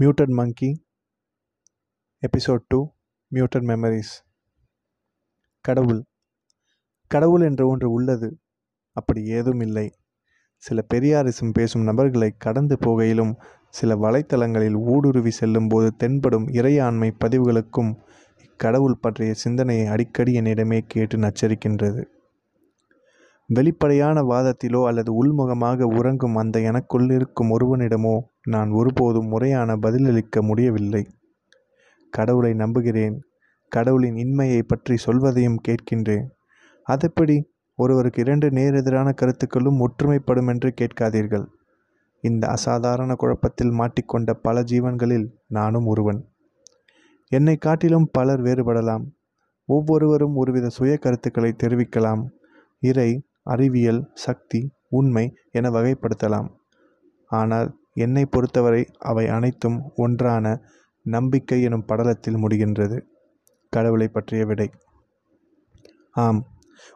Muted 0.00 0.28
monkey 0.28 0.84
episode 2.20 2.64
two 2.68 2.92
muted 3.32 3.64
memories 3.64 4.14
கடவுள். 5.60 6.04
கடவுள் 7.06 7.40
என்ற 7.40 7.66
ஒன்று 7.66 7.90
உள்ளது. 7.90 8.38
அப்படி 8.92 9.24
ஏதும் 9.24 9.60
இல்லை. 9.60 9.94
சில 10.56 10.84
பெரியாரிசம் 10.94 11.50
பேசும் 11.52 11.82
நபர்களை 11.82 12.34
கடந்து 12.38 12.76
போகையிலும் 12.80 13.34
சில 13.68 13.94
வலைத்தளங்களில் 13.94 14.74
ஊடுருவி 14.74 15.30
செல்லும் 15.30 15.68
போது 15.68 15.96
தென்படும் 15.96 16.48
இறையாண்மை 16.48 17.10
பதிவுகளுக்கும் 17.24 17.96
இக்கடவுள் 18.36 19.00
பற்றிய 19.00 19.34
சிந்தனையை 19.34 19.86
அடிக்கடி 19.86 20.40
என்னிடமே 20.40 20.80
கேட்டு 20.86 21.16
நச்சரிக்கின்றது. 21.16 22.04
வெளிப்படையான 23.48 24.22
வாதத்திலோ 24.22 24.86
அல்லது 24.86 25.24
உள்முகமாக 25.24 25.82
உறங்கும் 25.82 26.36
அந்த 26.36 26.60
எனக்குள் 26.60 27.10
இருக்கும் 27.10 27.50
ஒருவனிடமோ 27.58 28.20
நான் 28.42 28.70
ஒருபோதும் 28.70 29.26
முறையான 29.26 29.76
பதிலளிக்க 29.76 30.42
முடியவில்லை. 30.42 31.06
கடவுளை 32.10 32.54
நம்புகிறேன். 32.54 33.20
கடவுளின் 33.68 34.14
இன்மையை 34.14 34.62
பற்றி 34.62 34.96
சொல்வதையும் 34.96 35.60
கேட்கின்றேன். 35.68 36.26
அதெப்படி? 36.82 37.54
ஒருவருக்கு 37.74 38.22
இரண்டு 38.22 38.50
நேரெதிரான 38.50 39.14
கருத்துக்களும் 39.14 39.88
ஒற்றுமைப்படும் 39.88 40.48
என்று 40.48 40.74
கேட்காதீர்கள். 40.80 41.46
இந்த 42.20 42.46
அசாதாரண 42.46 43.14
குழப்பத்தில் 43.14 43.70
மாட்டிக்கொண்ட 43.70 44.32
பல 44.32 44.62
ஜீவன்களில் 44.62 45.26
நானும் 45.46 45.86
ஒருவன். 45.86 46.28
என்னை 47.28 47.56
காட்டிலும் 47.56 48.08
பலர் 48.12 48.42
வேறுபடலாம். 48.42 49.04
ஒவ்வொருவரும் 49.64 50.36
ஒருவித 50.36 50.68
சுய 50.68 50.96
கருத்துக்களை 50.96 51.54
தெரிவிக்கலாம். 51.62 52.24
இறை 52.78 53.25
அறிவியல் 53.46 54.02
சக்தி 54.14 54.60
உண்மை 54.90 55.24
என 55.50 55.70
வகைப்படுத்தலாம். 55.70 56.48
ஆனால் 57.30 57.68
என்னை 57.94 58.24
பொறுத்தவரை 58.26 58.82
அவை 59.02 59.24
அனைத்தும் 59.28 59.78
ஒன்றான 59.96 60.46
நம்பிக்கை 61.06 61.58
எனும் 61.62 61.88
படலத்தில் 61.88 62.42
முடிகின்றது. 62.44 62.98
கடவுளை 63.72 64.08
பற்றிய 64.08 64.44
விடை. 64.46 64.68
ஆம். 66.16 66.40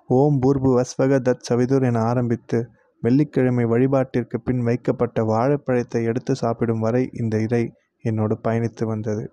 ஓம் 0.09 0.39
பூர்பு 0.41 0.70
வஸ்வக 0.79 1.19
தத் 1.27 1.47
சவிதுர் 1.48 1.84
என 1.84 1.98
ஆரம்பித்து 2.03 2.59
வெள்ளிக்கிழமை 3.03 3.64
வழிபாட்டிற்கு 3.64 4.37
பின் 4.45 4.62
வைக்கப்பட்ட 4.62 5.23
வாழைப்பழத்தை 5.25 6.01
எடுத்து 6.05 6.33
சாப்பிடும் 6.35 6.81
வரை 6.81 7.03
இந்த 7.12 7.37
இறை 7.41 7.62
என்னோடு 8.05 8.35
பயணித்து 8.48 8.85
வந்தது. 8.85 9.25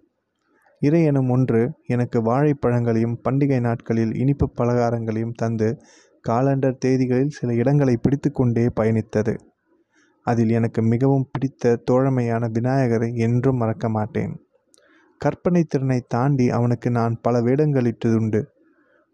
இறை 0.82 1.02
எனும் 1.04 1.30
ஒன்று 1.30 1.62
எனக்கு 1.86 2.18
வாழைப்பழங்களையும் 2.22 3.16
பண்டிகை 3.30 3.60
நாட்களில் 3.60 4.14
இனிப்பு 4.16 4.48
பலகாரங்களையும் 4.58 5.36
தந்து 5.36 5.70
காலண்டர் 6.30 6.82
தேதிகளில் 6.86 7.36
சில 7.38 7.54
இடங்களை 7.54 7.96
பிடித்துக்கொண்டே 7.98 8.66
பயணித்தது. 8.80 9.34
அதில் 10.26 10.50
எனக்கு 10.50 10.82
மிகவும் 10.84 11.30
பிடித்த 11.32 11.76
தோழமையான 11.92 12.48
விநாயகரை 12.48 13.10
என்றும் 13.16 13.58
மறக்க 13.58 13.90
மாட்டேன். 13.90 14.34
கற்பனை 15.22 15.64
திறனை 15.64 16.00
தாண்டி 16.08 16.50
அவனுக்கு 16.50 16.90
நான் 16.92 17.16
பல 17.22 17.42
வேடங்களிட்டதுண்டு. 17.42 18.42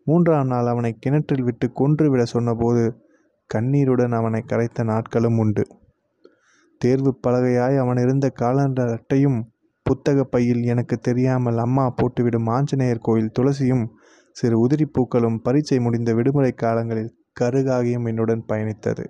மூன்றாம் 0.08 0.47
நாள் 0.47 0.67
அவனை 0.67 0.92
கிணற்றில் 1.00 1.44
விட்டு 1.44 1.72
கொன்றுவிட 1.72 2.23
சொன்னபோது 2.25 2.83
கண்ணீருடன் 3.50 4.11
அவனை 4.11 4.42
கரைத்த 4.45 4.83
நாட்களும் 4.83 5.38
உண்டு. 5.38 5.64
தேர்வு 6.81 7.11
பலகையாய் 7.27 7.77
அவன் 7.77 7.98
இருந்த 7.98 8.27
காலண்டர் 8.42 8.92
அட்டையும் 8.94 9.39
புத்தக 9.86 10.23
பையில் 10.23 10.64
எனக்கு 10.64 10.95
தெரியாமல் 10.98 11.58
அம்மா 11.58 11.86
போட்டுவிடும் 11.95 12.50
ஆஞ்சநேயர் 12.50 13.02
கோயில் 13.02 13.33
துளசியும் 13.39 13.86
சிறு 14.36 14.56
உதிரி 14.66 14.86
பூக்களும் 14.86 15.42
பரீட்சை 15.42 15.80
முடிந்த 15.80 16.14
விடுமுறை 16.14 16.52
காலங்களில் 16.52 17.14
கருகாகியும் 17.39 18.08
என்னுடன் 18.08 18.44
பயணித்தது. 18.48 19.06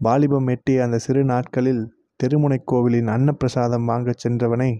வாலிபம் 0.00 0.46
எட்டிய 0.46 0.82
அந்த 0.82 0.98
சிறு 0.98 1.24
நாட்களில் 1.24 1.82
தெருமுனை 2.20 2.58
கோவிலின் 2.64 3.08
அன்னப்பிரசாதம் 3.08 3.88
வாங்கச் 3.90 4.22
சென்றவனை 4.24 4.70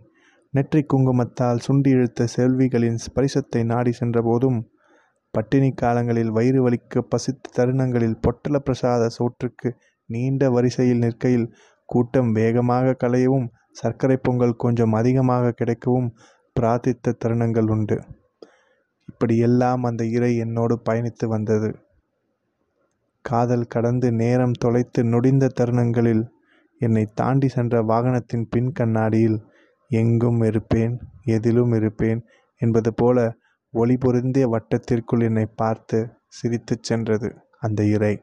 நெற்றி 0.50 0.80
குங்குமத்தால் 0.82 1.62
சுண்டி 1.66 1.90
இழுத்த 1.90 2.26
செல்விகளின் 2.36 2.98
ஸ்பரிசத்தை 3.04 3.62
நாடி 3.64 3.92
சென்றபோதும் 4.00 4.58
பட்டினி 5.30 5.70
காலங்களில் 5.72 6.30
வயிறு 6.30 6.60
வலிக்க 6.68 7.02
பசித்த 7.02 7.50
தருணங்களில் 7.52 8.20
பொட்டல 8.26 8.56
பிரசாத 8.58 9.08
சோற்றுக்கு 9.08 9.70
நீண்ட 10.10 10.50
வரிசையில் 10.50 10.98
நிற்கையில் 10.98 11.48
கூட்டம் 11.88 12.30
வேகமாக 12.32 12.96
கலையவும் 13.02 13.48
சர்க்கரை 13.70 14.16
பொங்கல் 14.16 14.56
கொஞ்சம் 14.56 14.92
அதிகமாக 14.92 15.54
கிடைக்கவும் 15.60 16.10
பிரார்த்தித்த 16.56 17.16
தருணங்கள் 17.24 17.70
உண்டு. 17.76 17.96
இப்படியெல்லாம் 19.08 19.82
அந்த 19.84 20.02
இறை 20.06 20.36
என்னோடு 20.36 20.82
பயணித்து 20.88 21.26
வந்தது. 21.26 21.68
காதல் 23.24 23.66
கடந்து 23.66 24.12
நேரம் 24.12 24.56
தொலைத்து 24.58 25.04
நொடிந்த 25.04 25.50
தருணங்களில் 25.58 26.24
என்னை 26.80 27.04
தாண்டி 27.14 27.48
சென்ற 27.48 27.82
வாகனத்தின் 27.82 28.46
பின் 28.50 28.72
கண்ணாடியில் 28.72 29.38
எங்கும் 29.90 30.40
இருப்பேன் 30.42 30.94
எதிலும் 31.26 31.72
இருப்பேன் 31.72 32.20
என்பது 32.60 32.94
போல 32.94 33.18
ஒளி 33.74 33.96
பொருந்திய 33.96 34.46
வட்டத்திற்குள் 34.48 35.22
என்னை 35.22 35.46
பார்த்து 35.56 35.98
சிரித்துச் 36.28 36.82
சென்றது 36.82 37.28
அந்த 37.60 37.80
இறை. 37.86 38.14